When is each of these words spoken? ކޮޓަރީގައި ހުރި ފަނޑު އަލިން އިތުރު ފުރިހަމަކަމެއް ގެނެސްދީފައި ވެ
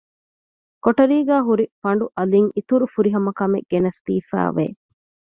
ކޮޓަރީގައި 0.83 1.45
ހުރި 1.47 1.65
ފަނޑު 1.81 2.05
އަލިން 2.17 2.49
އިތުރު 2.55 2.85
ފުރިހަމަކަމެއް 2.93 3.67
ގެނެސްދީފައި 3.71 4.51
ވެ 4.57 4.65